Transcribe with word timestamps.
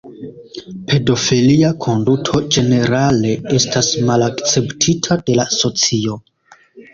Pedofilia 0.91 1.69
konduto 1.85 2.41
ĝenerale 2.55 3.35
estas 3.59 3.91
malakceptita 4.09 5.19
de 5.29 5.37
la 5.43 5.47
socio. 5.59 6.19